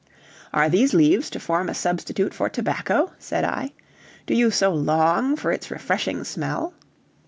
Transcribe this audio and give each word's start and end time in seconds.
"Are 0.51 0.67
these 0.67 0.95
leaves 0.95 1.29
to 1.29 1.39
form 1.39 1.69
a 1.69 1.75
substitute 1.75 2.33
for 2.33 2.49
tobacco?" 2.49 3.11
said 3.19 3.43
I; 3.43 3.71
"do 4.25 4.33
you 4.33 4.49
so 4.49 4.73
long 4.73 5.35
for 5.35 5.51
its 5.51 5.69
refreshing 5.69 6.23
smell?" 6.23 6.73